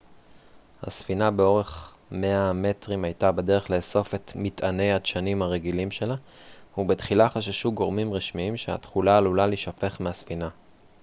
הספינה 0.83 1.31
באורך 1.31 1.95
100 2.11 2.49
המטרים 2.49 3.05
הייתה 3.05 3.31
בדרך 3.31 3.69
לאסוף 3.69 4.15
את 4.15 4.31
מטעני 4.35 4.93
הדשנים 4.93 5.41
הרגילים 5.41 5.91
שלה 5.91 6.15
ובתחילה 6.77 7.29
חששו 7.29 7.71
גורמים 7.71 8.13
רשמיים 8.13 8.57
שהתכולה 8.57 9.17
עלולה 9.17 9.47
להישפך 9.47 9.97
מהספינה 9.99 10.49